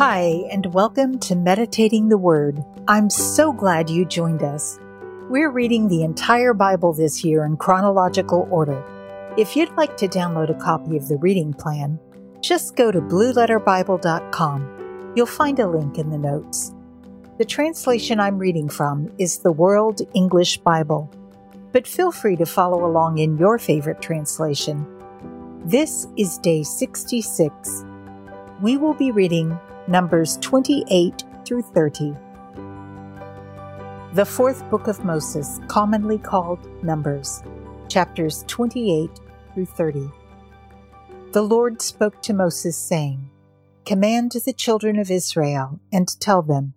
Hi, 0.00 0.44
and 0.50 0.64
welcome 0.72 1.18
to 1.18 1.36
Meditating 1.36 2.08
the 2.08 2.16
Word. 2.16 2.64
I'm 2.88 3.10
so 3.10 3.52
glad 3.52 3.90
you 3.90 4.06
joined 4.06 4.42
us. 4.42 4.78
We're 5.28 5.50
reading 5.50 5.88
the 5.88 6.02
entire 6.04 6.54
Bible 6.54 6.94
this 6.94 7.22
year 7.22 7.44
in 7.44 7.58
chronological 7.58 8.48
order. 8.50 8.82
If 9.36 9.54
you'd 9.56 9.76
like 9.76 9.98
to 9.98 10.08
download 10.08 10.48
a 10.48 10.54
copy 10.58 10.96
of 10.96 11.06
the 11.08 11.18
reading 11.18 11.52
plan, 11.52 11.98
just 12.40 12.76
go 12.76 12.90
to 12.90 13.02
blueletterbible.com. 13.02 15.12
You'll 15.16 15.26
find 15.26 15.58
a 15.60 15.68
link 15.68 15.98
in 15.98 16.08
the 16.08 16.16
notes. 16.16 16.72
The 17.36 17.44
translation 17.44 18.18
I'm 18.20 18.38
reading 18.38 18.70
from 18.70 19.12
is 19.18 19.40
the 19.40 19.52
World 19.52 20.00
English 20.14 20.56
Bible, 20.62 21.10
but 21.72 21.86
feel 21.86 22.10
free 22.10 22.36
to 22.36 22.46
follow 22.46 22.86
along 22.86 23.18
in 23.18 23.36
your 23.36 23.58
favorite 23.58 24.00
translation. 24.00 24.86
This 25.66 26.06
is 26.16 26.38
day 26.38 26.62
66 26.62 27.84
we 28.62 28.76
will 28.76 28.92
be 28.92 29.10
reading 29.10 29.58
Numbers 29.88 30.36
28 30.42 31.24
through 31.46 31.62
30. 31.62 32.14
The 34.12 34.26
fourth 34.26 34.68
book 34.68 34.86
of 34.86 35.02
Moses, 35.02 35.58
commonly 35.66 36.18
called 36.18 36.68
Numbers, 36.84 37.42
chapters 37.88 38.44
28 38.48 39.08
through 39.54 39.64
30. 39.64 40.10
The 41.32 41.40
Lord 41.40 41.80
spoke 41.80 42.20
to 42.22 42.34
Moses, 42.34 42.76
saying, 42.76 43.30
Command 43.86 44.32
the 44.32 44.52
children 44.52 44.98
of 44.98 45.10
Israel 45.10 45.80
and 45.90 46.06
tell 46.20 46.42
them, 46.42 46.74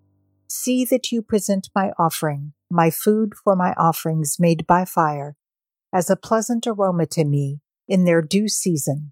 See 0.48 0.86
that 0.86 1.12
you 1.12 1.22
present 1.22 1.68
my 1.76 1.92
offering, 2.00 2.54
my 2.72 2.92
food 2.92 3.34
for 3.44 3.58
my 3.58 3.74
offerings 3.74 4.38
made 4.40 4.66
by 4.66 4.86
fire, 4.86 5.36
as 5.92 6.10
a 6.10 6.16
pleasant 6.16 6.66
aroma 6.66 7.08
to 7.08 7.26
me 7.26 7.60
in 7.90 8.06
their 8.06 8.22
due 8.22 8.48
season. 8.48 9.12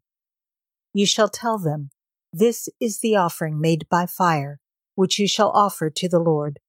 You 0.94 1.06
shall 1.06 1.28
tell 1.28 1.58
them, 1.60 1.90
this 2.34 2.70
is 2.80 3.00
the 3.00 3.18
offering 3.18 3.60
made 3.60 3.88
by 3.90 4.06
fire, 4.06 4.62
which 4.96 5.20
you 5.20 5.28
shall 5.28 5.50
offer 5.52 5.90
to 5.90 6.08
the 6.08 6.20
Lord. 6.20 6.60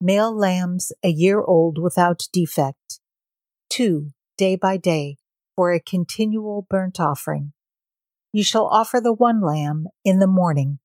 Male 0.00 0.32
lambs 0.32 0.92
a 1.02 1.08
year 1.08 1.40
old 1.40 1.78
without 1.78 2.28
defect. 2.32 3.00
Two, 3.68 4.12
day 4.38 4.54
by 4.54 4.76
day, 4.76 5.16
for 5.56 5.72
a 5.72 5.80
continual 5.80 6.62
burnt 6.70 7.00
offering. 7.00 7.52
You 8.32 8.44
shall 8.44 8.66
offer 8.66 9.00
the 9.00 9.12
one 9.12 9.40
lamb 9.42 9.88
in 10.04 10.20
the 10.20 10.28
morning, 10.28 10.78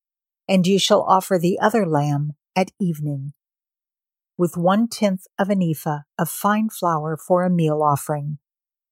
and 0.49 0.65
you 0.65 0.79
shall 0.79 1.03
offer 1.03 1.37
the 1.37 1.59
other 1.59 1.85
lamb 1.85 2.33
at 2.55 2.71
evening. 2.79 3.33
With 4.39 4.57
one 4.57 4.87
tenth 4.87 5.27
of 5.37 5.51
an 5.51 5.61
ephah 5.61 5.99
of 6.17 6.29
fine 6.29 6.69
flour 6.69 7.15
for 7.15 7.43
a 7.43 7.49
meal 7.51 7.83
offering, 7.83 8.39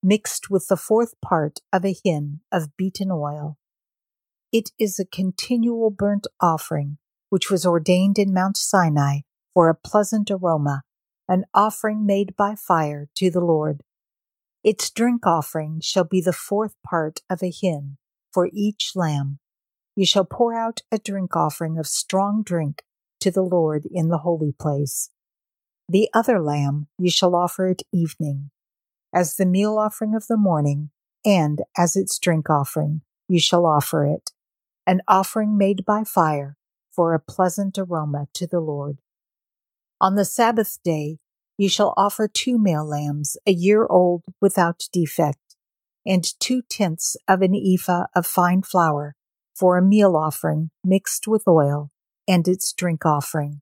mixed 0.04 0.52
with 0.52 0.68
the 0.68 0.78
fourth 0.78 1.16
part 1.26 1.58
of 1.74 1.84
a 1.84 1.96
hin 2.06 2.42
of 2.52 2.78
beaten 2.78 3.10
oil 3.12 3.58
it 4.54 4.70
is 4.80 5.00
a 5.00 5.06
continual 5.06 5.90
burnt 5.90 6.28
offering, 6.40 7.00
which 7.32 7.50
was 7.50 7.66
ordained 7.66 8.20
in 8.20 8.32
Mount 8.32 8.56
Sinai 8.56 9.22
for 9.52 9.68
a 9.68 9.74
pleasant 9.74 10.30
aroma, 10.30 10.84
an 11.28 11.46
offering 11.56 12.06
made 12.06 12.36
by 12.38 12.54
fire 12.54 13.08
to 13.16 13.32
the 13.32 13.40
Lord. 13.42 13.82
Its 14.64 14.92
drink 14.92 15.26
offering 15.26 15.80
shall 15.82 16.04
be 16.04 16.22
the 16.22 16.32
fourth 16.32 16.76
part 16.86 17.22
of 17.32 17.42
a 17.42 17.50
hin 17.50 17.98
for 18.32 18.48
each 18.54 18.92
lamb. 18.94 19.40
You 19.96 20.06
shall 20.06 20.24
pour 20.24 20.54
out 20.54 20.82
a 20.92 21.00
drink 21.00 21.36
offering 21.36 21.80
of 21.80 21.88
strong 21.88 22.44
drink 22.44 22.84
to 23.22 23.32
the 23.32 23.42
Lord 23.42 23.88
in 23.90 24.10
the 24.10 24.20
holy 24.20 24.52
place. 24.52 25.10
The 25.90 26.10
other 26.14 26.40
lamb 26.40 26.90
you 27.00 27.10
shall 27.10 27.34
offer 27.34 27.70
at 27.70 27.82
evening, 27.92 28.52
as 29.12 29.36
the 29.36 29.48
meal 29.48 29.80
offering 29.80 30.14
of 30.14 30.28
the 30.28 30.38
morning, 30.38 30.92
and 31.26 31.64
as 31.76 31.96
its 31.96 32.20
drink 32.20 32.52
offering 32.52 33.02
you 33.28 33.40
shall 33.40 33.66
offer 33.66 34.06
it 34.06 34.30
an 34.86 35.02
offering 35.08 35.58
made 35.58 35.86
by 35.86 36.04
fire 36.04 36.58
for 36.92 37.14
a 37.14 37.20
pleasant 37.20 37.78
aroma 37.78 38.28
to 38.34 38.48
the 38.48 38.60
Lord. 38.60 39.00
On 40.02 40.16
the 40.16 40.26
Sabbath 40.26 40.78
day, 40.84 41.18
ye 41.58 41.68
shall 41.68 41.94
offer 41.96 42.28
two 42.28 42.58
male 42.58 42.86
lambs, 42.88 43.38
a 43.48 43.52
year 43.52 43.86
old 43.88 44.24
without 44.42 44.84
defect, 44.92 45.40
and 46.06 46.26
two 46.40 46.62
tenths 46.64 47.16
of 47.28 47.42
an 47.42 47.56
ephah 47.56 48.06
of 48.16 48.26
fine 48.26 48.62
flour 48.62 49.16
for 49.56 49.78
a 49.78 49.82
meal 49.86 50.16
offering 50.16 50.70
mixed 50.84 51.28
with 51.28 51.48
oil 51.48 51.90
and 52.28 52.48
its 52.48 52.74
drink 52.74 53.06
offering. 53.06 53.62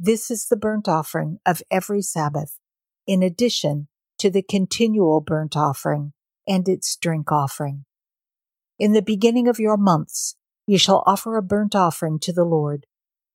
This 0.00 0.30
is 0.30 0.46
the 0.48 0.56
burnt 0.56 0.88
offering 0.88 1.38
of 1.46 1.62
every 1.70 2.02
Sabbath, 2.02 2.58
in 3.06 3.22
addition 3.22 3.86
to 4.18 4.30
the 4.30 4.42
continual 4.42 5.20
burnt 5.20 5.56
offering 5.56 6.12
and 6.48 6.68
its 6.68 6.96
drink 6.96 7.30
offering. 7.30 7.84
In 8.84 8.94
the 8.94 9.00
beginning 9.14 9.46
of 9.46 9.60
your 9.60 9.76
months, 9.76 10.34
ye 10.66 10.76
shall 10.76 11.04
offer 11.06 11.36
a 11.36 11.42
burnt 11.52 11.76
offering 11.76 12.18
to 12.22 12.32
the 12.32 12.42
Lord 12.42 12.84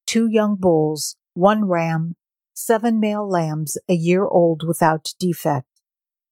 two 0.05 0.27
young 0.27 0.57
bulls, 0.59 1.15
one 1.35 1.69
ram, 1.69 2.17
seven 2.53 2.99
male 2.99 3.25
lambs 3.25 3.77
a 3.87 3.93
year 3.93 4.25
old 4.25 4.63
without 4.67 5.13
defect, 5.17 5.69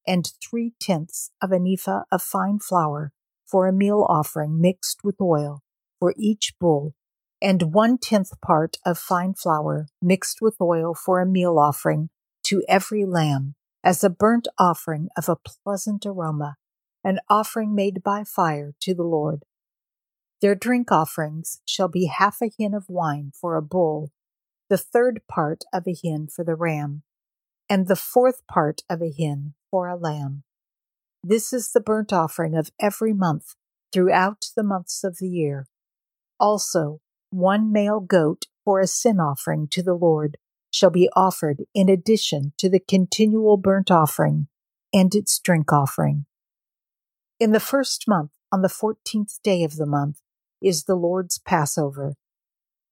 and 0.06 0.34
three 0.44 0.74
tenths 0.82 1.32
of 1.42 1.54
an 1.54 1.66
ephah 1.66 2.02
of 2.12 2.22
fine 2.22 2.60
flour 2.60 3.14
for 3.48 3.70
a 3.70 3.72
meal 3.72 4.04
offering 4.10 4.60
mixed 4.60 5.00
with 5.02 5.16
oil 5.22 5.64
for 5.98 6.14
each 6.18 6.52
bull, 6.60 6.94
and 7.42 7.74
one 7.74 7.98
tenth 7.98 8.32
part 8.42 8.76
of 8.86 8.98
fine 8.98 9.34
flour 9.34 9.88
mixed 10.02 10.40
with 10.42 10.58
oil 10.60 10.94
for 10.94 11.22
a 11.22 11.26
meal 11.26 11.58
offering 11.58 12.10
to 12.44 12.64
every 12.68 13.06
lamb 13.06 13.56
as 13.82 14.04
a 14.04 14.10
burnt 14.10 14.50
offering 14.60 15.08
of 15.16 15.30
a 15.30 15.38
pleasant 15.38 16.06
aroma 16.06 16.58
an 17.06 17.20
offering 17.30 17.76
made 17.76 18.02
by 18.04 18.24
fire 18.24 18.74
to 18.82 18.94
the 18.96 19.04
Lord. 19.04 19.46
Their 20.42 20.56
drink 20.56 20.92
offerings 20.92 21.62
shall 21.64 21.88
be 21.88 22.06
half 22.08 22.42
a 22.42 22.50
hin 22.58 22.74
of 22.74 22.90
wine 22.90 23.32
for 23.40 23.56
a 23.56 23.62
bull, 23.62 24.12
the 24.70 24.78
third 24.80 25.22
part 25.30 25.64
of 25.72 25.88
a 25.88 25.94
hin 25.94 26.28
for 26.28 26.44
the 26.44 26.56
ram, 26.56 27.04
and 27.70 27.88
the 27.88 27.96
fourth 27.96 28.42
part 28.48 28.82
of 28.90 29.04
a 29.04 29.12
hin 29.16 29.54
for 29.70 29.88
a 29.88 29.96
lamb. 29.96 30.44
This 31.24 31.54
is 31.54 31.72
the 31.72 31.80
burnt 31.80 32.12
offering 32.12 32.56
of 32.56 32.72
every 32.82 33.14
month 33.14 33.54
throughout 33.94 34.48
the 34.56 34.64
months 34.64 35.04
of 35.04 35.20
the 35.20 35.30
year. 35.30 35.68
Also, 36.40 37.02
one 37.30 37.72
male 37.72 38.00
goat 38.00 38.46
for 38.64 38.80
a 38.80 38.88
sin 38.88 39.20
offering 39.20 39.68
to 39.70 39.84
the 39.84 39.94
Lord 39.94 40.38
shall 40.72 40.90
be 40.90 41.10
offered 41.16 41.66
in 41.76 41.88
addition 41.88 42.54
to 42.58 42.68
the 42.68 42.80
continual 42.80 43.58
burnt 43.58 43.92
offering 43.92 44.48
and 44.92 45.14
its 45.14 45.40
drink 45.40 45.72
offering. 45.72 46.26
In 47.38 47.52
the 47.52 47.60
first 47.60 48.08
month, 48.08 48.32
on 48.50 48.62
the 48.62 48.70
fourteenth 48.70 49.42
day 49.44 49.66
of 49.66 49.76
the 49.76 49.86
month, 49.86 50.22
is 50.62 50.86
the 50.86 50.96
Lord's 50.96 51.38
Passover. 51.38 52.16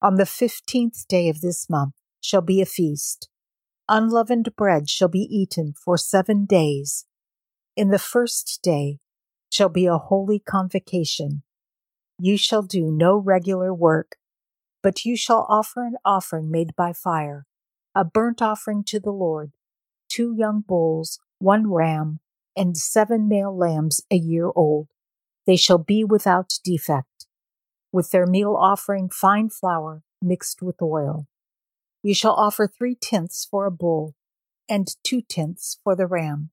On 0.02 0.16
the 0.16 0.26
fifteenth 0.26 1.08
day 1.08 1.30
of 1.30 1.40
this 1.40 1.70
month 1.70 1.94
shall 2.20 2.42
be 2.42 2.60
a 2.60 2.66
feast. 2.66 3.30
Unleavened 3.88 4.50
bread 4.58 4.90
shall 4.90 5.08
be 5.08 5.20
eaten 5.22 5.72
for 5.74 5.98
seven 5.98 6.44
days. 6.44 7.06
In 7.78 7.88
the 7.90 8.00
first 8.00 8.60
day 8.62 9.00
shall 9.50 9.70
be 9.70 9.86
a 9.86 9.98
holy 9.98 10.40
convocation. 10.40 11.44
You 12.20 12.36
shall 12.36 12.64
do 12.64 12.92
no 12.92 13.16
regular 13.16 13.74
work, 13.74 14.18
but 14.82 15.06
you 15.06 15.16
shall 15.16 15.46
offer 15.48 15.86
an 15.86 15.96
offering 16.04 16.52
made 16.52 16.76
by 16.76 16.92
fire, 16.92 17.46
a 17.96 18.04
burnt 18.04 18.42
offering 18.42 18.84
to 18.88 19.00
the 19.00 19.12
Lord, 19.12 19.54
two 20.10 20.34
young 20.36 20.60
bulls, 20.60 21.20
one 21.40 21.72
ram, 21.72 22.20
and 22.56 22.78
seven 22.78 23.28
male 23.28 23.56
lambs 23.56 24.02
a 24.12 24.16
year 24.16 24.50
old. 24.56 24.88
They 25.46 25.56
shall 25.56 25.78
be 25.78 26.04
without 26.04 26.54
defect, 26.64 27.28
with 27.92 28.12
their 28.12 28.26
meal 28.26 28.56
offering 28.56 29.10
fine 29.10 29.50
flour 29.50 30.04
mixed 30.22 30.62
with 30.62 30.82
oil. 30.82 31.28
You 32.02 32.14
shall 32.14 32.34
offer 32.34 32.68
three 32.68 32.96
tenths 32.96 33.48
for 33.50 33.66
a 33.66 33.72
bull, 33.72 34.16
and 34.70 34.88
two 35.04 35.22
tenths 35.22 35.80
for 35.84 35.96
the 35.96 36.08
ram. 36.08 36.52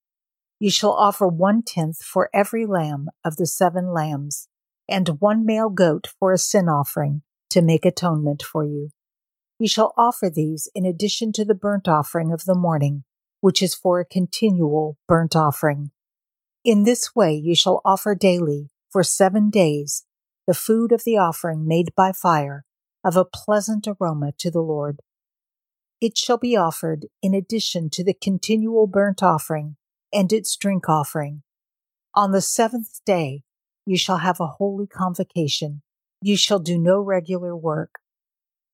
You 0.59 0.71
shall 0.71 0.93
offer 0.93 1.27
one 1.27 1.63
tenth 1.63 1.99
for 2.03 2.29
every 2.35 2.67
lamb 2.67 3.09
of 3.25 3.37
the 3.37 3.47
seven 3.47 3.93
lambs, 3.93 4.49
and 4.89 5.21
one 5.21 5.47
male 5.47 5.71
goat 5.71 6.09
for 6.19 6.33
a 6.33 6.39
sin 6.39 6.69
offering 6.69 7.23
to 7.51 7.63
make 7.63 7.85
atonement 7.85 8.43
for 8.43 8.65
you. 8.65 8.91
You 9.59 9.69
shall 9.69 9.93
offer 9.97 10.31
these 10.31 10.69
in 10.75 10.85
addition 10.85 11.33
to 11.33 11.45
the 11.45 11.55
burnt 11.55 11.87
offering 11.89 12.33
of 12.33 12.45
the 12.45 12.55
morning 12.55 13.05
which 13.41 13.63
is 13.63 13.75
for 13.75 14.01
a 14.01 14.05
continual 14.05 14.97
burnt 15.09 15.35
offering. 15.35 15.91
In 16.65 16.85
this 16.85 17.15
way 17.15 17.35
you 17.35 17.55
shall 17.55 17.81
offer 17.85 18.15
daily, 18.15 18.71
for 18.91 19.03
seven 19.03 19.51
days, 19.51 20.05
the 20.47 20.55
food 20.55 20.93
of 20.93 21.05
the 21.05 21.17
offering 21.17 21.67
made 21.67 21.95
by 21.97 22.13
fire, 22.13 22.65
of 23.05 23.17
a 23.17 23.25
pleasant 23.25 23.87
aroma 23.99 24.33
to 24.39 24.51
the 24.51 24.61
Lord. 24.61 25.01
It 26.03 26.19
shall 26.19 26.37
be 26.39 26.57
offered 26.57 27.07
in 27.23 27.35
addition 27.35 27.89
to 27.91 28.05
the 28.05 28.13
continual 28.15 28.87
burnt 28.87 29.23
offering 29.23 29.77
and 30.13 30.33
its 30.33 30.57
drink 30.57 30.89
offering. 30.89 31.43
On 32.15 32.33
the 32.33 32.41
seventh 32.43 33.01
day 33.07 33.43
you 33.87 33.97
shall 33.97 34.19
have 34.19 34.39
a 34.41 34.47
holy 34.47 34.87
convocation. 34.87 35.83
You 36.21 36.37
shall 36.37 36.59
do 36.59 36.79
no 36.79 37.01
regular 37.01 37.57
work. 37.57 38.01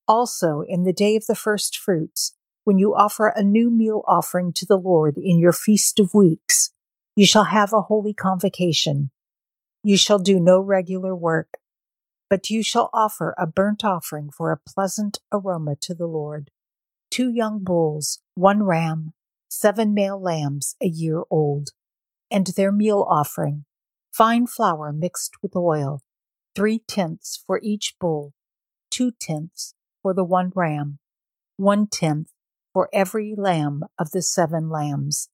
Also, 0.09 0.63
in 0.67 0.83
the 0.85 0.93
day 0.93 1.15
of 1.15 1.27
the 1.27 1.37
first 1.37 1.77
fruits, 1.77 2.36
when 2.67 2.79
you 2.81 2.97
offer 2.97 3.29
a 3.29 3.45
new 3.45 3.71
meal 3.71 4.03
offering 4.09 4.53
to 4.53 4.67
the 4.67 4.77
Lord 4.77 5.17
in 5.17 5.39
your 5.39 5.53
feast 5.53 6.01
of 6.01 6.13
weeks. 6.13 6.73
You 7.15 7.25
shall 7.25 7.45
have 7.45 7.73
a 7.73 7.83
holy 7.83 8.13
convocation. 8.13 9.11
You 9.85 9.97
shall 9.97 10.19
do 10.19 10.41
no 10.41 10.59
regular 10.59 11.15
work, 11.15 11.59
but 12.29 12.51
you 12.51 12.65
shall 12.65 12.91
offer 12.93 13.37
a 13.39 13.47
burnt 13.47 13.85
offering 13.85 14.31
for 14.37 14.51
a 14.51 14.57
pleasant 14.59 15.21
aroma 15.33 15.77
to 15.83 15.95
the 15.95 16.09
Lord. 16.09 16.51
Two 17.09 17.31
young 17.31 17.63
bulls, 17.63 18.19
one 18.35 18.65
ram, 18.65 19.13
seven 19.49 19.95
male 19.95 20.21
lambs 20.21 20.75
a 20.83 20.89
year 20.89 21.23
old, 21.31 21.69
and 22.33 22.49
their 22.49 22.73
meal 22.73 23.07
offering, 23.09 23.65
fine 24.13 24.45
flour 24.49 24.93
mixed 24.93 25.35
with 25.41 25.55
oil, 25.55 26.03
three 26.57 26.81
tenths 26.81 27.41
for 27.47 27.61
each 27.63 27.95
bull, 28.01 28.35
two 28.91 29.13
tenths 29.13 29.73
for 30.03 30.13
the 30.13 30.25
one 30.25 30.51
ram, 30.57 30.99
one 31.57 31.87
tenth 31.87 32.33
for 32.77 32.91
every 32.93 33.33
lamb 33.35 33.81
of 33.99 34.11
the 34.11 34.21
seven 34.21 34.69
lambs, 34.69 35.31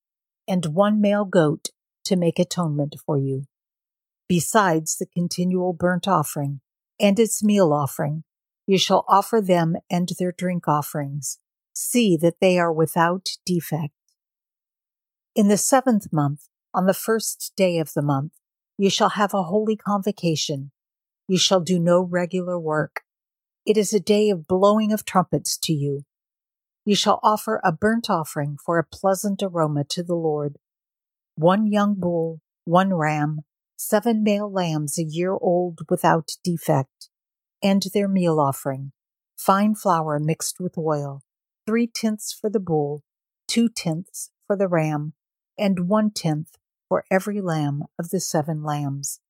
and 0.46 0.64
one 0.66 1.00
male 1.00 1.24
goat 1.24 1.70
to 2.04 2.14
make 2.14 2.38
atonement 2.38 2.94
for 3.04 3.18
you, 3.18 3.46
besides 4.28 4.96
the 4.96 5.06
continual 5.06 5.72
burnt 5.72 6.06
offering 6.06 6.60
and 7.00 7.18
its 7.18 7.42
meal 7.42 7.72
offering. 7.72 8.22
You 8.64 8.78
shall 8.78 9.04
offer 9.08 9.40
them 9.40 9.74
and 9.90 10.08
their 10.20 10.30
drink 10.30 10.68
offerings. 10.68 11.38
See 11.74 12.16
that 12.18 12.36
they 12.40 12.60
are 12.60 12.72
without 12.72 13.30
defect. 13.44 13.92
In 15.34 15.48
the 15.48 15.56
seventh 15.58 16.12
month, 16.12 16.46
on 16.72 16.86
the 16.86 16.94
first 16.94 17.54
day 17.56 17.78
of 17.78 17.92
the 17.92 18.02
month, 18.02 18.30
you 18.78 18.88
shall 18.88 19.08
have 19.10 19.34
a 19.34 19.42
holy 19.42 19.74
convocation. 19.74 20.70
You 21.26 21.38
shall 21.38 21.58
do 21.60 21.80
no 21.80 22.00
regular 22.04 22.56
work. 22.56 23.00
It 23.66 23.76
is 23.76 23.92
a 23.92 23.98
day 23.98 24.30
of 24.30 24.46
blowing 24.46 24.92
of 24.92 25.04
trumpets 25.04 25.58
to 25.64 25.72
you, 25.72 26.02
you 26.84 26.96
shall 26.96 27.20
offer 27.22 27.60
a 27.62 27.70
burnt 27.70 28.10
offering 28.10 28.56
for 28.64 28.78
a 28.78 28.84
pleasant 28.84 29.40
aroma 29.42 29.84
to 29.90 30.02
the 30.02 30.14
Lord 30.16 30.58
one 31.34 31.66
young 31.66 31.94
bull, 31.98 32.40
one 32.64 32.92
ram, 32.92 33.40
seven 33.76 34.22
male 34.22 34.50
lambs 34.52 34.98
a 34.98 35.02
year 35.02 35.32
old 35.32 35.80
without 35.88 36.32
defect, 36.44 37.08
and 37.62 37.82
their 37.94 38.08
meal 38.08 38.38
offering 38.40 38.92
fine 39.36 39.74
flour 39.76 40.18
mixed 40.18 40.58
with 40.58 40.76
oil, 40.76 41.22
three 41.66 41.86
tenths 41.86 42.32
for 42.32 42.50
the 42.50 42.60
bull, 42.60 43.02
two 43.46 43.68
tenths 43.68 44.30
for 44.48 44.56
the 44.56 44.68
ram, 44.68 45.12
and 45.56 45.88
one 45.88 46.10
tenth 46.10 46.56
for 46.88 47.04
every 47.12 47.40
lamb 47.40 47.84
of 47.96 48.10
the 48.10 48.20
seven 48.20 48.62
lambs, 48.64 49.20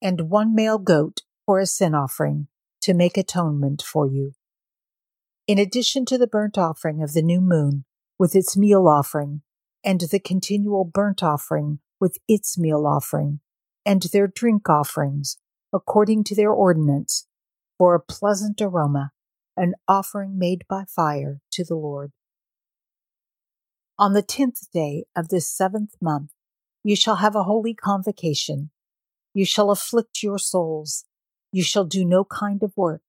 and 0.00 0.30
one 0.30 0.54
male 0.54 0.78
goat 0.78 1.20
for 1.44 1.58
a 1.58 1.66
sin 1.66 1.94
offering 1.94 2.48
to 2.80 2.94
make 2.94 3.18
atonement 3.18 3.82
for 3.82 4.06
you. 4.08 4.32
In 5.46 5.58
addition 5.58 6.04
to 6.06 6.18
the 6.18 6.26
burnt 6.26 6.58
offering 6.58 7.02
of 7.04 7.12
the 7.12 7.22
new 7.22 7.40
moon 7.40 7.84
with 8.18 8.34
its 8.34 8.56
meal 8.56 8.88
offering, 8.88 9.42
and 9.84 10.00
the 10.00 10.18
continual 10.18 10.84
burnt 10.84 11.22
offering 11.22 11.78
with 12.00 12.18
its 12.26 12.58
meal 12.58 12.84
offering, 12.84 13.38
and 13.84 14.02
their 14.02 14.26
drink 14.26 14.68
offerings, 14.68 15.36
according 15.72 16.24
to 16.24 16.34
their 16.34 16.50
ordinance, 16.50 17.28
for 17.78 17.94
a 17.94 18.00
pleasant 18.00 18.60
aroma, 18.60 19.12
an 19.56 19.74
offering 19.86 20.36
made 20.36 20.64
by 20.68 20.82
fire 20.88 21.40
to 21.52 21.62
the 21.62 21.76
Lord. 21.76 22.10
On 23.98 24.12
the 24.14 24.22
tenth 24.22 24.62
day 24.72 25.04
of 25.16 25.28
this 25.28 25.48
seventh 25.48 25.94
month, 26.02 26.32
you 26.82 26.96
shall 26.96 27.16
have 27.16 27.36
a 27.36 27.44
holy 27.44 27.72
convocation. 27.74 28.70
You 29.32 29.44
shall 29.44 29.70
afflict 29.70 30.24
your 30.24 30.38
souls. 30.38 31.04
You 31.52 31.62
shall 31.62 31.84
do 31.84 32.04
no 32.04 32.24
kind 32.24 32.64
of 32.64 32.76
work 32.76 33.02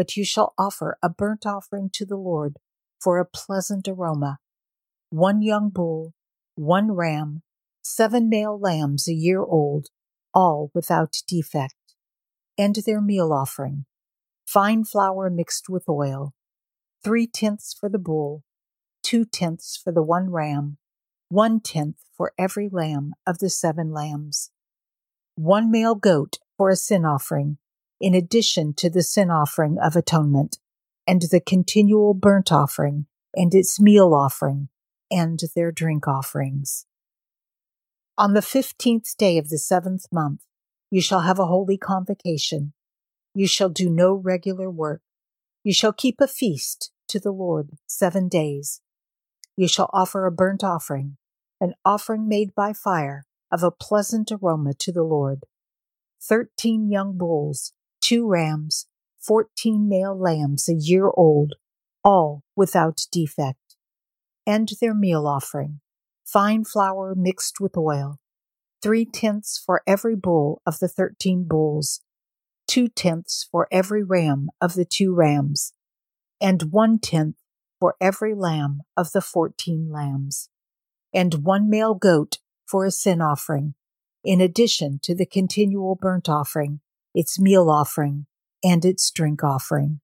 but 0.00 0.16
you 0.16 0.24
shall 0.24 0.54
offer 0.56 0.96
a 1.02 1.10
burnt 1.10 1.44
offering 1.44 1.90
to 1.92 2.06
the 2.06 2.16
Lord 2.16 2.56
for 2.98 3.18
a 3.18 3.26
pleasant 3.26 3.86
aroma 3.86 4.38
one 5.10 5.42
young 5.42 5.68
bull, 5.68 6.14
one 6.54 6.92
ram, 6.92 7.42
seven 7.82 8.26
male 8.30 8.58
lambs 8.58 9.06
a 9.06 9.12
year 9.12 9.40
old, 9.42 9.88
all 10.32 10.70
without 10.72 11.16
defect, 11.28 11.74
and 12.56 12.76
their 12.86 13.02
meal 13.02 13.30
offering 13.30 13.84
fine 14.46 14.84
flour 14.84 15.28
mixed 15.28 15.68
with 15.68 15.86
oil, 15.86 16.32
three 17.04 17.26
tenths 17.26 17.74
for 17.78 17.90
the 17.90 17.98
bull, 17.98 18.42
two 19.02 19.26
tenths 19.26 19.76
for 19.76 19.92
the 19.92 20.02
one 20.02 20.30
ram, 20.32 20.78
one 21.28 21.60
tenth 21.60 21.96
for 22.16 22.32
every 22.38 22.70
lamb 22.72 23.12
of 23.26 23.36
the 23.38 23.50
seven 23.50 23.92
lambs, 23.92 24.50
one 25.34 25.70
male 25.70 25.94
goat 25.94 26.38
for 26.56 26.70
a 26.70 26.74
sin 26.74 27.04
offering, 27.04 27.58
in 28.00 28.14
addition 28.14 28.72
to 28.74 28.88
the 28.88 29.02
sin 29.02 29.30
offering 29.30 29.76
of 29.78 29.94
atonement 29.94 30.58
and 31.06 31.20
the 31.30 31.40
continual 31.40 32.14
burnt 32.14 32.50
offering 32.50 33.06
and 33.36 33.54
its 33.54 33.78
meal 33.80 34.14
offering 34.14 34.68
and 35.10 35.40
their 35.54 35.70
drink 35.70 36.08
offerings. 36.08 36.86
On 38.16 38.32
the 38.34 38.42
fifteenth 38.42 39.16
day 39.18 39.38
of 39.38 39.48
the 39.50 39.58
seventh 39.58 40.06
month, 40.12 40.40
you 40.90 41.00
shall 41.00 41.20
have 41.20 41.38
a 41.38 41.46
holy 41.46 41.76
convocation. 41.76 42.72
You 43.34 43.46
shall 43.46 43.68
do 43.68 43.88
no 43.90 44.14
regular 44.14 44.70
work. 44.70 45.02
You 45.62 45.72
shall 45.72 45.92
keep 45.92 46.20
a 46.20 46.26
feast 46.26 46.90
to 47.08 47.20
the 47.20 47.32
Lord 47.32 47.70
seven 47.86 48.28
days. 48.28 48.80
You 49.56 49.68
shall 49.68 49.90
offer 49.92 50.26
a 50.26 50.32
burnt 50.32 50.64
offering, 50.64 51.16
an 51.60 51.74
offering 51.84 52.28
made 52.28 52.54
by 52.54 52.72
fire 52.72 53.24
of 53.52 53.62
a 53.62 53.70
pleasant 53.70 54.32
aroma 54.32 54.72
to 54.74 54.92
the 54.92 55.02
Lord. 55.02 55.44
Thirteen 56.20 56.90
young 56.90 57.16
bulls 57.16 57.72
two 58.00 58.26
rams, 58.26 58.86
14 59.20 59.88
male 59.88 60.16
lambs 60.18 60.68
a 60.68 60.74
year 60.74 61.10
old, 61.14 61.54
all 62.02 62.42
without 62.56 63.02
defect, 63.12 63.76
and 64.46 64.70
their 64.80 64.94
meal 64.94 65.26
offering, 65.26 65.80
fine 66.24 66.64
flour 66.64 67.14
mixed 67.16 67.60
with 67.60 67.76
oil, 67.76 68.18
three 68.82 69.04
tenths 69.04 69.62
for 69.64 69.82
every 69.86 70.16
bull 70.16 70.62
of 70.66 70.78
the 70.78 70.88
13 70.88 71.44
bulls, 71.46 72.00
two 72.66 72.88
tenths 72.88 73.46
for 73.52 73.68
every 73.70 74.02
ram 74.02 74.48
of 74.60 74.74
the 74.74 74.86
two 74.86 75.14
rams, 75.14 75.74
and 76.40 76.64
one 76.72 76.98
tenth 76.98 77.36
for 77.78 77.96
every 78.00 78.34
lamb 78.34 78.80
of 78.96 79.12
the 79.12 79.20
14 79.20 79.90
lambs, 79.90 80.48
and 81.12 81.34
one 81.44 81.68
male 81.68 81.94
goat 81.94 82.38
for 82.66 82.86
a 82.86 82.90
sin 82.90 83.20
offering, 83.20 83.74
in 84.24 84.40
addition 84.40 84.98
to 85.02 85.14
the 85.14 85.26
continual 85.26 85.94
burnt 85.96 86.28
offering 86.28 86.80
its 87.14 87.38
meal 87.38 87.68
offering, 87.68 88.26
and 88.62 88.84
its 88.84 89.10
drink 89.10 89.42
offering. 89.42 90.00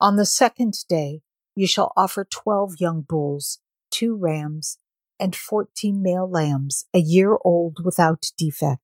On 0.00 0.16
the 0.16 0.24
second 0.26 0.74
day, 0.88 1.22
you 1.54 1.66
shall 1.66 1.92
offer 1.96 2.24
twelve 2.24 2.74
young 2.78 3.02
bulls, 3.02 3.58
two 3.90 4.16
rams, 4.16 4.78
and 5.18 5.34
fourteen 5.34 6.00
male 6.02 6.28
lambs, 6.28 6.86
a 6.94 6.98
year 7.00 7.36
old 7.44 7.78
without 7.84 8.26
defect, 8.38 8.80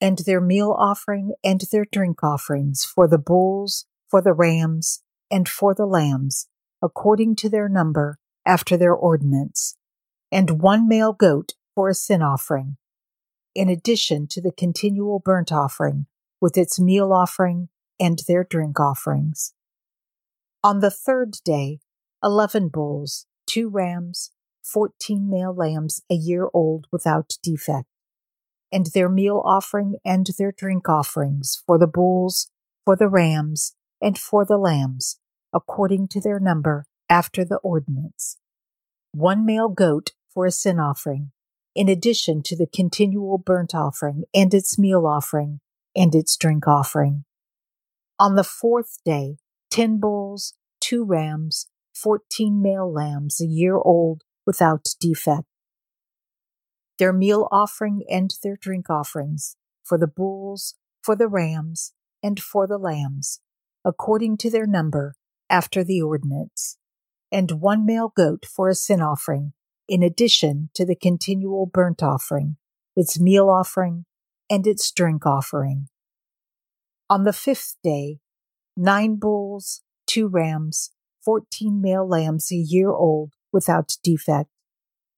and 0.00 0.18
their 0.18 0.40
meal 0.40 0.72
offering 0.76 1.32
and 1.44 1.62
their 1.72 1.84
drink 1.90 2.22
offerings 2.22 2.84
for 2.84 3.06
the 3.06 3.18
bulls, 3.18 3.86
for 4.08 4.20
the 4.20 4.32
rams, 4.32 5.02
and 5.30 5.48
for 5.48 5.74
the 5.74 5.86
lambs, 5.86 6.48
according 6.82 7.36
to 7.36 7.48
their 7.48 7.68
number, 7.68 8.18
after 8.44 8.76
their 8.76 8.94
ordinance, 8.94 9.76
and 10.32 10.60
one 10.62 10.88
male 10.88 11.12
goat 11.12 11.52
for 11.74 11.88
a 11.88 11.94
sin 11.94 12.22
offering, 12.22 12.76
in 13.54 13.68
addition 13.68 14.26
to 14.26 14.40
the 14.42 14.52
continual 14.52 15.20
burnt 15.20 15.52
offering 15.52 16.06
with 16.40 16.56
its 16.56 16.80
meal 16.80 17.12
offering 17.12 17.68
and 18.00 18.20
their 18.26 18.44
drink 18.44 18.78
offerings. 18.78 19.54
On 20.62 20.80
the 20.80 20.90
third 20.90 21.36
day, 21.44 21.80
11 22.22 22.68
bulls, 22.68 23.26
two 23.46 23.68
rams, 23.68 24.30
14 24.64 25.28
male 25.30 25.54
lambs 25.54 26.02
a 26.10 26.14
year 26.14 26.48
old 26.52 26.86
without 26.92 27.32
defect, 27.42 27.86
and 28.72 28.86
their 28.92 29.08
meal 29.08 29.40
offering 29.44 29.96
and 30.04 30.28
their 30.38 30.52
drink 30.52 30.88
offerings 30.88 31.62
for 31.66 31.78
the 31.78 31.86
bulls, 31.86 32.50
for 32.84 32.96
the 32.96 33.08
rams, 33.08 33.74
and 34.00 34.18
for 34.18 34.44
the 34.44 34.58
lambs, 34.58 35.18
according 35.52 36.06
to 36.08 36.20
their 36.20 36.38
number, 36.38 36.86
after 37.08 37.44
the 37.44 37.56
ordinance. 37.58 38.36
One 39.12 39.46
male 39.46 39.68
goat 39.70 40.12
for 40.32 40.44
a 40.44 40.50
sin 40.52 40.78
offering, 40.78 41.30
in 41.74 41.88
addition 41.88 42.42
to 42.42 42.56
the 42.56 42.66
continual 42.66 43.38
burnt 43.38 43.74
offering 43.74 44.24
and 44.34 44.52
its 44.52 44.78
meal 44.78 45.06
offering, 45.06 45.60
and 45.98 46.14
its 46.14 46.36
drink 46.36 46.68
offering. 46.68 47.24
On 48.20 48.36
the 48.36 48.44
fourth 48.44 48.98
day, 49.04 49.36
ten 49.68 49.98
bulls, 49.98 50.54
two 50.80 51.04
rams, 51.04 51.66
fourteen 51.92 52.62
male 52.62 52.90
lambs 52.90 53.40
a 53.40 53.46
year 53.46 53.74
old 53.74 54.22
without 54.46 54.86
defect. 55.00 55.44
Their 57.00 57.12
meal 57.12 57.48
offering 57.50 58.04
and 58.08 58.30
their 58.44 58.56
drink 58.56 58.88
offerings 58.88 59.56
for 59.84 59.98
the 59.98 60.06
bulls, 60.06 60.74
for 61.02 61.16
the 61.16 61.26
rams, 61.26 61.92
and 62.22 62.40
for 62.40 62.68
the 62.68 62.78
lambs, 62.78 63.40
according 63.84 64.36
to 64.38 64.50
their 64.50 64.66
number, 64.66 65.14
after 65.50 65.82
the 65.82 66.00
ordinance, 66.00 66.76
and 67.32 67.50
one 67.52 67.84
male 67.84 68.12
goat 68.16 68.44
for 68.46 68.68
a 68.68 68.74
sin 68.74 69.00
offering, 69.00 69.52
in 69.88 70.04
addition 70.04 70.70
to 70.74 70.84
the 70.86 70.94
continual 70.96 71.66
burnt 71.66 72.04
offering, 72.04 72.56
its 72.94 73.18
meal 73.18 73.48
offering, 73.48 74.04
and 74.50 74.66
its 74.66 74.90
drink 74.92 75.26
offering. 75.26 75.88
On 77.10 77.24
the 77.24 77.32
fifth 77.32 77.76
day, 77.82 78.18
nine 78.76 79.16
bulls, 79.16 79.82
two 80.06 80.26
rams, 80.28 80.90
fourteen 81.24 81.80
male 81.80 82.06
lambs 82.06 82.50
a 82.52 82.56
year 82.56 82.90
old 82.90 83.32
without 83.52 83.96
defect, 84.02 84.50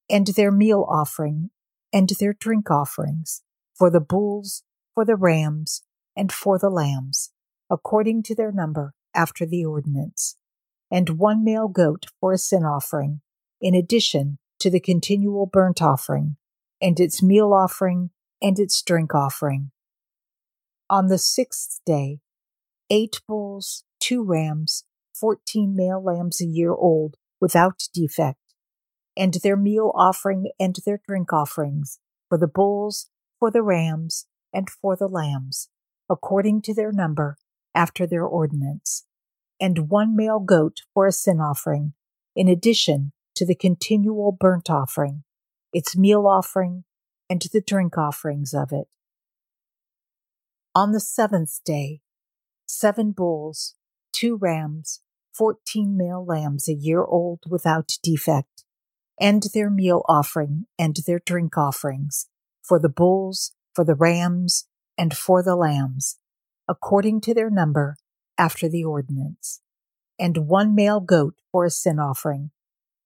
and 0.09 0.27
their 0.29 0.51
meal 0.53 0.85
offering, 0.89 1.51
and 1.93 2.11
their 2.21 2.33
drink 2.33 2.71
offerings, 2.71 3.43
for 3.75 3.91
the 3.91 4.01
bulls, 4.01 4.63
for 4.95 5.05
the 5.05 5.17
rams, 5.17 5.83
and 6.17 6.33
for 6.33 6.59
the 6.59 6.71
lambs, 6.71 7.33
according 7.71 8.23
to 8.25 8.35
their 8.35 8.53
number 8.53 8.95
after 9.15 9.45
the 9.47 9.65
ordinance, 9.65 10.37
and 10.91 11.09
one 11.11 11.45
male 11.45 11.69
goat 11.69 12.07
for 12.21 12.33
a 12.33 12.39
sin 12.39 12.65
offering, 12.65 13.21
in 13.61 13.75
addition 13.75 14.39
to 14.59 14.71
the 14.71 14.81
continual 14.81 15.47
burnt 15.47 15.81
offering, 15.83 16.37
and 16.83 16.99
its 17.01 17.23
meal 17.23 17.53
offering, 17.53 18.11
and 18.43 18.59
its 18.59 18.81
drink 18.83 19.15
offering. 19.15 19.71
On 20.89 21.07
the 21.09 21.19
sixth 21.19 21.81
day, 21.87 22.19
eight 22.89 23.21
bulls, 23.29 23.85
two 24.01 24.25
rams, 24.25 24.85
fourteen 25.15 25.75
male 25.77 26.03
lambs 26.03 26.41
a 26.41 26.47
year 26.47 26.73
old 26.73 27.17
without 27.41 27.83
defect, 27.95 28.39
and 29.17 29.35
their 29.35 29.57
meal 29.57 29.93
offering 29.95 30.51
and 30.59 30.77
their 30.85 31.01
drink 31.07 31.33
offerings 31.33 31.99
for 32.29 32.39
the 32.39 32.49
bulls, 32.49 33.09
for 33.39 33.51
the 33.51 33.63
rams, 33.63 34.27
and 34.53 34.69
for 34.71 34.97
the 34.97 35.09
lambs, 35.09 35.69
according 36.09 36.63
to 36.63 36.75
their 36.75 36.93
number, 36.93 37.37
after 37.75 38.07
their 38.07 38.25
ordinance, 38.25 39.05
and 39.61 39.89
one 39.91 40.17
male 40.17 40.41
goat 40.41 40.79
for 40.93 41.07
a 41.07 41.13
sin 41.13 41.39
offering, 41.41 41.93
in 42.35 42.49
addition 42.49 43.13
to 43.35 43.47
the 43.47 43.55
continual 43.55 44.33
burnt 44.33 44.69
offering, 44.69 45.23
its 45.73 45.97
meal 45.97 46.27
offering, 46.27 46.85
and 47.31 47.41
to 47.41 47.49
the 47.49 47.61
drink 47.61 47.97
offerings 47.97 48.53
of 48.53 48.73
it. 48.73 48.89
On 50.75 50.91
the 50.91 50.99
seventh 50.99 51.61
day, 51.65 52.01
seven 52.67 53.13
bulls, 53.13 53.77
two 54.13 54.37
rams, 54.37 55.01
fourteen 55.33 55.97
male 55.97 56.25
lambs 56.25 56.69
a 56.69 56.75
year 56.75 57.03
old 57.05 57.41
without 57.49 57.93
defect, 58.03 58.65
and 59.19 59.45
their 59.55 59.71
meal 59.71 60.03
offering 60.09 60.67
and 60.77 60.97
their 61.07 61.21
drink 61.25 61.57
offerings, 61.57 62.27
for 62.65 62.81
the 62.81 62.89
bulls, 62.89 63.53
for 63.75 63.85
the 63.85 63.95
rams, 63.95 64.67
and 64.99 65.17
for 65.17 65.41
the 65.41 65.55
lambs, 65.55 66.19
according 66.69 67.21
to 67.21 67.33
their 67.33 67.49
number, 67.51 67.97
after 68.37 68.69
the 68.69 68.83
ordinance, 68.83 69.61
and 70.19 70.49
one 70.49 70.75
male 70.75 71.01
goat 71.01 71.35
for 71.53 71.65
a 71.65 71.71
sin 71.71 72.01
offering, 72.01 72.51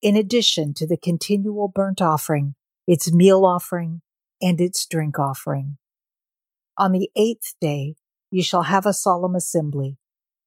in 0.01 0.17
addition 0.17 0.73
to 0.73 0.87
the 0.87 0.97
continual 0.97 1.69
burnt 1.69 2.01
offering, 2.01 2.55
its 2.87 3.13
meal 3.13 3.45
offering, 3.45 4.01
and 4.41 4.61
its 4.61 4.87
drink 4.87 5.19
offering. 5.19 5.79
On 6.79 6.93
the 6.93 7.11
eighth 7.17 7.55
day, 7.61 7.97
you 8.31 8.43
shall 8.43 8.63
have 8.65 8.87
a 8.87 8.93
solemn 8.93 9.35
assembly. 9.35 9.97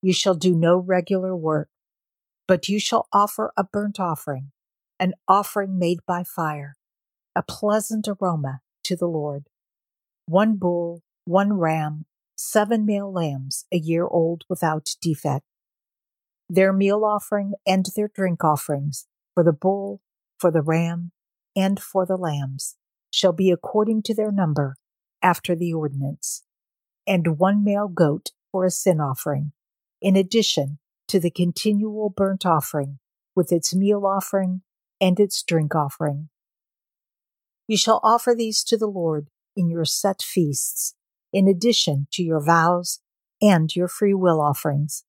You 0.02 0.14
shall 0.14 0.36
do 0.36 0.56
no 0.56 0.78
regular 0.78 1.36
work, 1.36 1.70
but 2.48 2.68
you 2.68 2.80
shall 2.80 3.08
offer 3.14 3.54
a 3.58 3.64
burnt 3.64 4.00
offering, 4.00 4.52
an 5.00 5.14
offering 5.28 5.80
made 5.80 6.00
by 6.06 6.24
fire, 6.24 6.76
a 7.36 7.42
pleasant 7.44 8.08
aroma 8.08 8.60
to 8.84 8.96
the 8.96 9.08
Lord. 9.08 9.46
One 10.26 10.58
bull, 10.58 11.04
one 11.26 11.54
ram, 11.54 12.06
seven 12.36 12.86
male 12.86 13.12
lambs 13.12 13.66
a 13.72 13.78
year 13.78 14.06
old 14.06 14.44
without 14.50 14.90
defect. 15.02 15.46
Their 16.50 16.72
meal 16.74 17.04
offering 17.04 17.54
and 17.66 17.86
their 17.96 18.08
drink 18.14 18.44
offerings 18.44 19.08
for 19.34 19.44
the 19.44 19.54
bull, 19.54 20.02
for 20.40 20.52
the 20.52 20.62
ram, 20.62 21.12
and 21.56 21.80
for 21.80 22.06
the 22.06 22.18
lambs 22.18 22.76
shall 23.18 23.34
be 23.34 23.50
according 23.50 24.04
to 24.04 24.14
their 24.14 24.32
number, 24.32 24.76
after 25.24 25.56
the 25.56 25.74
ordinance, 25.74 26.44
and 27.08 27.40
one 27.40 27.64
male 27.64 27.88
goat 27.88 28.30
for 28.52 28.64
a 28.64 28.70
sin 28.70 29.02
offering, 29.02 29.52
in 30.00 30.16
addition 30.16 30.78
to 31.08 31.20
the 31.20 31.32
continual 31.32 32.12
burnt 32.16 32.46
offering 32.46 33.00
with 33.36 33.52
its 33.52 33.74
meal 33.76 34.06
offering 34.06 34.62
and 35.02 35.20
its 35.20 35.42
drink 35.42 35.74
offering. 35.74 36.30
You 37.68 37.76
shall 37.76 38.00
offer 38.04 38.36
these 38.38 38.64
to 38.66 38.78
the 38.78 38.86
Lord 39.02 39.30
in 39.56 39.68
your 39.68 39.84
set 39.86 40.22
feasts, 40.22 40.94
in 41.34 41.48
addition 41.48 42.06
to 42.12 42.22
your 42.22 42.40
vows 42.40 43.00
and 43.42 43.76
your 43.76 43.88
free 43.88 44.14
will 44.14 44.40
offerings, 44.40 45.06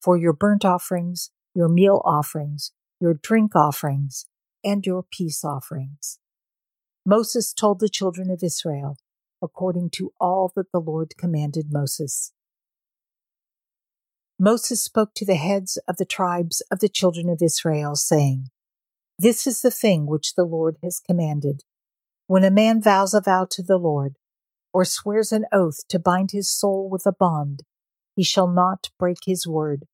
for 0.00 0.16
your 0.16 0.32
burnt 0.32 0.64
offerings, 0.64 1.32
your 1.56 1.68
meal 1.68 2.02
offerings, 2.04 2.70
your 3.00 3.14
drink 3.14 3.56
offerings, 3.56 4.26
and 4.64 4.86
your 4.86 5.02
peace 5.10 5.42
offerings. 5.44 6.20
Moses 7.08 7.54
told 7.54 7.80
the 7.80 7.88
children 7.88 8.30
of 8.30 8.42
Israel, 8.42 8.98
according 9.40 9.88
to 9.96 10.10
all 10.20 10.52
that 10.54 10.72
the 10.72 10.78
Lord 10.78 11.16
commanded 11.16 11.72
Moses. 11.72 12.34
Moses 14.38 14.84
spoke 14.84 15.12
to 15.16 15.24
the 15.24 15.36
heads 15.36 15.78
of 15.88 15.96
the 15.96 16.04
tribes 16.04 16.60
of 16.70 16.80
the 16.80 16.88
children 16.90 17.30
of 17.30 17.40
Israel, 17.42 17.96
saying, 17.96 18.48
This 19.18 19.46
is 19.46 19.62
the 19.62 19.70
thing 19.70 20.04
which 20.06 20.34
the 20.34 20.44
Lord 20.44 20.76
has 20.82 21.00
commanded. 21.00 21.62
When 22.26 22.44
a 22.44 22.50
man 22.50 22.82
vows 22.82 23.14
a 23.14 23.22
vow 23.22 23.46
to 23.52 23.62
the 23.62 23.78
Lord, 23.78 24.18
or 24.74 24.84
swears 24.84 25.32
an 25.32 25.46
oath 25.50 25.78
to 25.88 25.98
bind 25.98 26.32
his 26.32 26.50
soul 26.54 26.90
with 26.90 27.06
a 27.06 27.12
bond, 27.18 27.62
he 28.16 28.22
shall 28.22 28.48
not 28.52 28.90
break 28.98 29.24
his 29.24 29.46
word. 29.46 29.86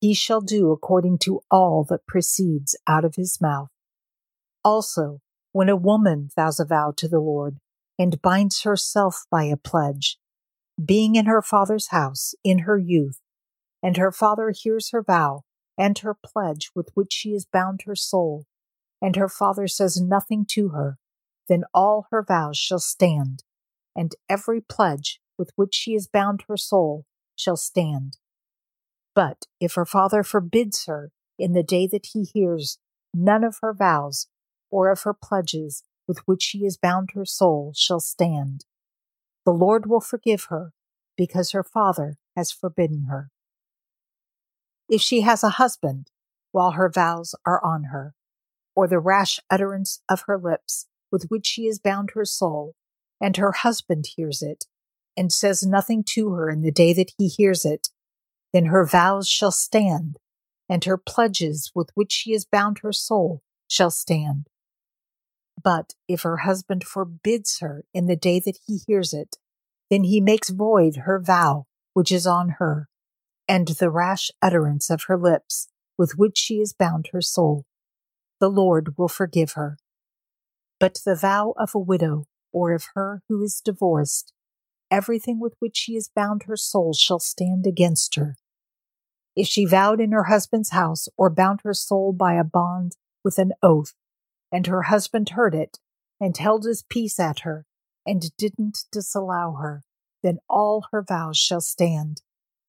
He 0.00 0.14
shall 0.14 0.40
do 0.40 0.72
according 0.72 1.18
to 1.26 1.42
all 1.48 1.84
that 1.90 2.08
proceeds 2.08 2.74
out 2.88 3.04
of 3.04 3.14
his 3.14 3.40
mouth. 3.40 3.68
Also, 4.64 5.20
when 5.54 5.68
a 5.68 5.76
woman 5.76 6.30
vows 6.34 6.58
a 6.58 6.64
vow 6.64 6.92
to 6.96 7.06
the 7.06 7.20
Lord 7.20 7.58
and 7.96 8.20
binds 8.20 8.62
herself 8.64 9.22
by 9.30 9.44
a 9.44 9.56
pledge, 9.56 10.18
being 10.84 11.14
in 11.14 11.26
her 11.26 11.40
father's 11.40 11.90
house 11.90 12.34
in 12.42 12.60
her 12.66 12.76
youth, 12.76 13.20
and 13.80 13.96
her 13.96 14.10
father 14.10 14.50
hears 14.52 14.90
her 14.90 15.00
vow 15.00 15.44
and 15.78 15.96
her 16.00 16.12
pledge 16.20 16.72
with 16.74 16.90
which 16.94 17.12
she 17.12 17.34
has 17.34 17.46
bound 17.46 17.82
her 17.86 17.94
soul, 17.94 18.46
and 19.00 19.14
her 19.14 19.28
father 19.28 19.68
says 19.68 20.00
nothing 20.00 20.44
to 20.50 20.70
her, 20.70 20.98
then 21.48 21.62
all 21.72 22.08
her 22.10 22.24
vows 22.26 22.58
shall 22.58 22.80
stand, 22.80 23.44
and 23.94 24.16
every 24.28 24.60
pledge 24.60 25.20
with 25.38 25.52
which 25.54 25.72
she 25.76 25.92
has 25.92 26.08
bound 26.08 26.42
her 26.48 26.56
soul 26.56 27.06
shall 27.36 27.56
stand. 27.56 28.18
But 29.14 29.46
if 29.60 29.74
her 29.74 29.86
father 29.86 30.24
forbids 30.24 30.86
her 30.86 31.12
in 31.38 31.52
the 31.52 31.62
day 31.62 31.86
that 31.86 32.06
he 32.12 32.24
hears 32.24 32.80
none 33.14 33.44
of 33.44 33.58
her 33.62 33.72
vows 33.72 34.26
or 34.74 34.90
of 34.90 35.02
her 35.02 35.14
pledges 35.14 35.84
with 36.08 36.18
which 36.26 36.42
she 36.42 36.64
is 36.66 36.76
bound 36.76 37.10
her 37.14 37.24
soul 37.24 37.72
shall 37.76 38.00
stand. 38.00 38.64
The 39.46 39.52
Lord 39.52 39.86
will 39.86 40.00
forgive 40.00 40.46
her, 40.50 40.72
because 41.16 41.52
her 41.52 41.62
father 41.62 42.18
has 42.36 42.50
forbidden 42.50 43.04
her. 43.08 43.30
If 44.88 45.00
she 45.00 45.20
has 45.20 45.44
a 45.44 45.50
husband, 45.60 46.10
while 46.50 46.72
her 46.72 46.90
vows 46.92 47.36
are 47.46 47.62
on 47.64 47.84
her, 47.84 48.14
or 48.74 48.88
the 48.88 48.98
rash 48.98 49.38
utterance 49.48 50.02
of 50.08 50.22
her 50.22 50.36
lips 50.36 50.88
with 51.12 51.26
which 51.28 51.46
she 51.46 51.66
is 51.68 51.78
bound 51.78 52.10
her 52.14 52.24
soul, 52.24 52.74
and 53.20 53.36
her 53.36 53.52
husband 53.52 54.06
hears 54.16 54.42
it, 54.42 54.64
and 55.16 55.32
says 55.32 55.62
nothing 55.62 56.02
to 56.08 56.30
her 56.30 56.50
in 56.50 56.62
the 56.62 56.72
day 56.72 56.92
that 56.94 57.12
he 57.16 57.28
hears 57.28 57.64
it, 57.64 57.90
then 58.52 58.64
her 58.66 58.84
vows 58.84 59.28
shall 59.28 59.52
stand, 59.52 60.16
and 60.68 60.84
her 60.84 60.98
pledges 60.98 61.70
with 61.76 61.90
which 61.94 62.10
she 62.10 62.32
is 62.32 62.44
bound 62.44 62.80
her 62.82 62.92
soul 62.92 63.40
shall 63.70 63.92
stand. 63.92 64.48
But 65.62 65.94
if 66.08 66.22
her 66.22 66.38
husband 66.38 66.84
forbids 66.84 67.60
her 67.60 67.84
in 67.94 68.06
the 68.06 68.16
day 68.16 68.40
that 68.40 68.58
he 68.66 68.78
hears 68.86 69.12
it, 69.12 69.36
then 69.90 70.04
he 70.04 70.20
makes 70.20 70.50
void 70.50 70.96
her 71.04 71.20
vow 71.20 71.66
which 71.92 72.10
is 72.10 72.26
on 72.26 72.56
her, 72.58 72.88
and 73.46 73.68
the 73.68 73.88
rash 73.90 74.32
utterance 74.42 74.90
of 74.90 75.04
her 75.04 75.16
lips 75.16 75.68
with 75.96 76.14
which 76.18 76.36
she 76.36 76.54
is 76.58 76.72
bound 76.72 77.10
her 77.12 77.20
soul. 77.22 77.66
The 78.40 78.48
Lord 78.50 78.98
will 78.98 79.06
forgive 79.06 79.52
her. 79.52 79.78
But 80.80 80.98
the 81.04 81.14
vow 81.14 81.54
of 81.56 81.70
a 81.72 81.78
widow 81.78 82.26
or 82.52 82.72
of 82.72 82.88
her 82.94 83.22
who 83.28 83.42
is 83.44 83.60
divorced, 83.64 84.32
everything 84.90 85.38
with 85.38 85.54
which 85.60 85.76
she 85.76 85.94
is 85.94 86.08
bound 86.16 86.44
her 86.48 86.56
soul 86.56 86.94
shall 86.94 87.20
stand 87.20 87.64
against 87.64 88.16
her. 88.16 88.36
If 89.36 89.46
she 89.46 89.64
vowed 89.64 90.00
in 90.00 90.10
her 90.10 90.24
husband's 90.24 90.70
house 90.70 91.06
or 91.16 91.30
bound 91.30 91.60
her 91.62 91.74
soul 91.74 92.12
by 92.12 92.34
a 92.34 92.42
bond 92.44 92.96
with 93.22 93.38
an 93.38 93.52
oath, 93.62 93.94
and 94.54 94.68
her 94.68 94.82
husband 94.82 95.30
heard 95.30 95.52
it, 95.52 95.80
and 96.20 96.36
held 96.36 96.64
his 96.64 96.84
peace 96.88 97.18
at 97.18 97.40
her, 97.40 97.66
and 98.06 98.34
didn't 98.38 98.84
disallow 98.92 99.56
her, 99.60 99.82
then 100.22 100.38
all 100.48 100.86
her 100.92 101.02
vows 101.02 101.36
shall 101.36 101.60
stand, 101.60 102.22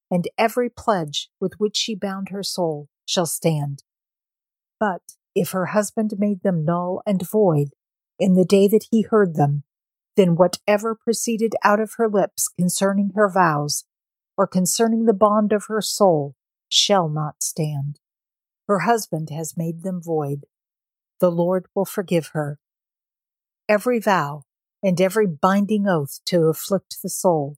and 0.09 0.27
every 0.35 0.67
pledge 0.67 1.29
with 1.39 1.53
which 1.59 1.77
she 1.77 1.93
bound 1.93 2.29
her 2.29 2.41
soul 2.41 2.89
shall 3.05 3.27
stand. 3.27 3.83
But 4.79 5.03
if 5.35 5.51
her 5.51 5.67
husband 5.67 6.15
made 6.17 6.41
them 6.41 6.65
null 6.65 7.03
and 7.05 7.21
void 7.21 7.67
in 8.17 8.33
the 8.33 8.45
day 8.45 8.67
that 8.67 8.87
he 8.89 9.03
heard 9.03 9.35
them, 9.35 9.61
then 10.17 10.33
whatever 10.35 10.95
proceeded 10.95 11.53
out 11.63 11.79
of 11.79 11.93
her 11.97 12.09
lips 12.09 12.47
concerning 12.47 13.11
her 13.13 13.29
vows, 13.29 13.85
or 14.35 14.47
concerning 14.47 15.05
the 15.05 15.13
bond 15.13 15.53
of 15.53 15.65
her 15.67 15.81
soul, 15.81 16.33
shall 16.67 17.07
not 17.07 17.43
stand. 17.43 17.99
Her 18.67 18.79
husband 18.79 19.29
has 19.29 19.55
made 19.55 19.83
them 19.83 20.01
void, 20.01 20.45
the 21.19 21.31
Lord 21.31 21.65
will 21.75 21.85
forgive 21.85 22.27
her. 22.33 22.59
Every 23.69 23.99
vow 23.99 24.43
and 24.83 24.99
every 24.99 25.27
binding 25.27 25.87
oath 25.87 26.19
to 26.25 26.43
afflict 26.43 26.97
the 27.01 27.09
soul, 27.09 27.57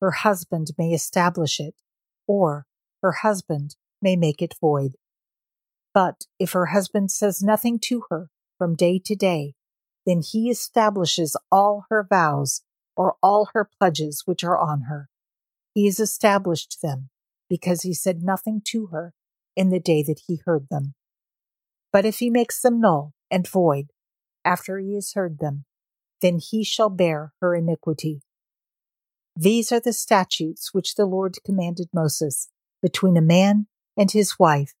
her 0.00 0.10
husband 0.10 0.68
may 0.78 0.92
establish 0.92 1.60
it, 1.60 1.74
or 2.26 2.66
her 3.02 3.12
husband 3.12 3.76
may 4.00 4.16
make 4.16 4.40
it 4.40 4.54
void. 4.60 4.92
But 5.94 6.24
if 6.38 6.52
her 6.52 6.66
husband 6.66 7.10
says 7.10 7.42
nothing 7.42 7.78
to 7.84 8.04
her 8.10 8.30
from 8.56 8.74
day 8.76 8.98
to 9.04 9.14
day, 9.14 9.54
then 10.06 10.22
he 10.22 10.48
establishes 10.50 11.36
all 11.50 11.84
her 11.90 12.06
vows 12.08 12.62
or 12.96 13.16
all 13.22 13.50
her 13.52 13.68
pledges 13.78 14.22
which 14.24 14.42
are 14.42 14.58
on 14.58 14.82
her. 14.82 15.08
He 15.74 15.84
has 15.86 16.00
established 16.00 16.78
them 16.82 17.10
because 17.48 17.82
he 17.82 17.92
said 17.94 18.22
nothing 18.22 18.62
to 18.66 18.86
her 18.86 19.12
in 19.54 19.68
the 19.68 19.80
day 19.80 20.02
that 20.02 20.22
he 20.26 20.40
heard 20.46 20.66
them. 20.70 20.94
But 21.92 22.06
if 22.06 22.18
he 22.18 22.30
makes 22.30 22.60
them 22.62 22.80
null 22.80 23.12
and 23.30 23.46
void 23.46 23.92
after 24.44 24.78
he 24.78 24.94
has 24.94 25.12
heard 25.12 25.38
them, 25.38 25.66
then 26.22 26.38
he 26.38 26.64
shall 26.64 26.88
bear 26.88 27.34
her 27.40 27.54
iniquity. 27.54 28.22
These 29.36 29.70
are 29.72 29.80
the 29.80 29.92
statutes 29.92 30.72
which 30.72 30.94
the 30.94 31.06
Lord 31.06 31.36
commanded 31.44 31.88
Moses 31.92 32.48
between 32.80 33.16
a 33.16 33.20
man 33.22 33.66
and 33.96 34.10
his 34.10 34.38
wife, 34.38 34.74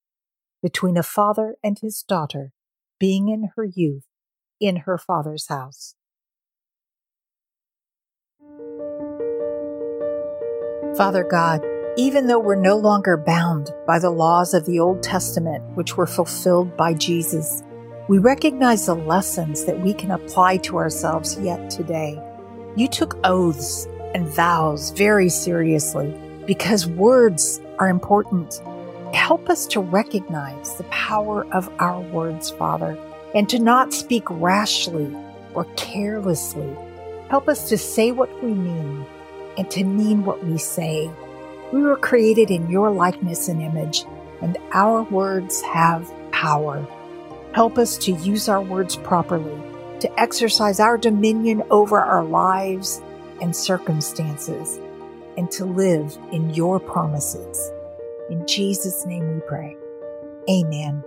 between 0.62 0.96
a 0.96 1.02
father 1.02 1.56
and 1.62 1.78
his 1.80 2.02
daughter, 2.02 2.52
being 2.98 3.28
in 3.28 3.50
her 3.56 3.64
youth, 3.64 4.04
in 4.60 4.76
her 4.78 4.96
father's 4.96 5.48
house. 5.48 5.94
Father 10.96 11.24
God, 11.24 11.62
even 11.98 12.26
though 12.26 12.38
we're 12.38 12.54
no 12.54 12.76
longer 12.78 13.18
bound 13.18 13.70
by 13.86 13.98
the 13.98 14.08
laws 14.08 14.54
of 14.54 14.64
the 14.64 14.80
Old 14.80 15.02
Testament, 15.02 15.62
which 15.76 15.94
were 15.94 16.06
fulfilled 16.06 16.74
by 16.74 16.94
Jesus, 16.94 17.62
we 18.08 18.16
recognize 18.16 18.86
the 18.86 18.94
lessons 18.94 19.66
that 19.66 19.78
we 19.78 19.92
can 19.92 20.10
apply 20.10 20.56
to 20.58 20.78
ourselves 20.78 21.38
yet 21.40 21.68
today. 21.68 22.18
You 22.76 22.88
took 22.88 23.18
oaths 23.24 23.86
and 24.14 24.26
vows 24.26 24.88
very 24.92 25.28
seriously 25.28 26.14
because 26.46 26.86
words 26.86 27.60
are 27.78 27.90
important. 27.90 28.62
Help 29.12 29.50
us 29.50 29.66
to 29.66 29.80
recognize 29.80 30.74
the 30.76 30.84
power 30.84 31.44
of 31.52 31.68
our 31.78 32.00
words, 32.00 32.48
Father, 32.48 32.96
and 33.34 33.50
to 33.50 33.58
not 33.58 33.92
speak 33.92 34.24
rashly 34.30 35.14
or 35.52 35.66
carelessly. 35.76 36.74
Help 37.28 37.48
us 37.48 37.68
to 37.68 37.76
say 37.76 38.12
what 38.12 38.42
we 38.42 38.54
mean 38.54 39.04
and 39.58 39.70
to 39.70 39.84
mean 39.84 40.24
what 40.24 40.42
we 40.42 40.56
say. 40.56 41.10
We 41.72 41.80
were 41.82 41.96
created 41.96 42.50
in 42.50 42.68
your 42.70 42.90
likeness 42.90 43.48
and 43.48 43.62
image, 43.62 44.04
and 44.42 44.58
our 44.72 45.04
words 45.04 45.62
have 45.62 46.12
power. 46.30 46.86
Help 47.54 47.78
us 47.78 47.96
to 47.98 48.12
use 48.12 48.46
our 48.46 48.60
words 48.60 48.96
properly, 48.96 49.58
to 50.00 50.20
exercise 50.20 50.80
our 50.80 50.98
dominion 50.98 51.62
over 51.70 51.98
our 51.98 52.24
lives 52.24 53.00
and 53.40 53.56
circumstances, 53.56 54.78
and 55.38 55.50
to 55.52 55.64
live 55.64 56.16
in 56.30 56.50
your 56.50 56.78
promises. 56.78 57.70
In 58.28 58.46
Jesus' 58.46 59.06
name 59.06 59.34
we 59.36 59.40
pray. 59.40 59.74
Amen. 60.50 61.02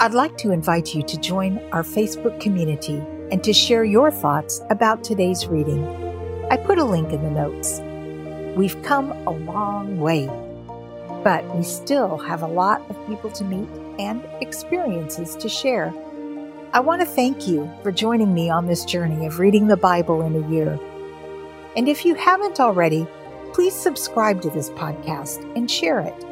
I'd 0.00 0.12
like 0.12 0.36
to 0.38 0.50
invite 0.50 0.92
you 0.92 1.04
to 1.04 1.20
join 1.20 1.60
our 1.70 1.84
Facebook 1.84 2.40
community 2.40 2.98
and 3.30 3.44
to 3.44 3.52
share 3.52 3.84
your 3.84 4.10
thoughts 4.10 4.60
about 4.70 5.04
today's 5.04 5.46
reading 5.46 5.84
I 6.50 6.56
put 6.56 6.78
a 6.78 6.84
link 6.84 7.12
in 7.12 7.22
the 7.22 7.30
notes. 7.30 7.80
We've 8.56 8.82
come 8.82 9.10
a 9.26 9.30
long 9.30 10.00
way, 10.00 10.28
but 11.22 11.44
we 11.54 11.62
still 11.62 12.16
have 12.16 12.40
a 12.42 12.46
lot 12.46 12.80
of 12.88 13.06
people 13.06 13.30
to 13.32 13.44
meet 13.44 13.68
and 13.98 14.24
experiences 14.40 15.36
to 15.36 15.48
share. 15.50 15.92
I 16.72 16.80
want 16.80 17.02
to 17.02 17.06
thank 17.06 17.46
you 17.46 17.70
for 17.82 17.92
joining 17.92 18.32
me 18.32 18.48
on 18.48 18.66
this 18.66 18.86
journey 18.86 19.26
of 19.26 19.38
reading 19.38 19.66
the 19.66 19.76
Bible 19.76 20.22
in 20.22 20.36
a 20.42 20.50
year. 20.50 20.80
And 21.76 21.86
if 21.86 22.06
you 22.06 22.14
haven't 22.14 22.60
already, 22.60 23.06
please 23.52 23.74
subscribe 23.74 24.40
to 24.40 24.48
this 24.48 24.70
podcast 24.70 25.44
and 25.54 25.70
share 25.70 26.00
it. 26.00 26.24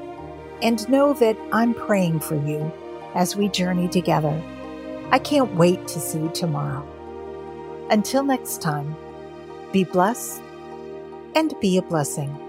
And 0.62 0.88
know 0.88 1.12
that 1.12 1.36
I'm 1.52 1.74
praying 1.74 2.20
for 2.20 2.36
you 2.46 2.72
as 3.14 3.36
we 3.36 3.50
journey 3.50 3.86
together. 3.86 4.42
I 5.10 5.18
can't 5.18 5.54
wait 5.56 5.86
to 5.88 6.00
see 6.00 6.20
you 6.20 6.30
tomorrow. 6.30 6.86
Until 7.90 8.22
next 8.24 8.62
time. 8.62 8.96
Be 9.76 9.84
blessed 9.84 10.40
and 11.34 11.52
be 11.60 11.76
a 11.76 11.82
blessing. 11.82 12.45